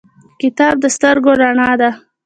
[0.41, 1.89] کتاب د سترګو رڼا ده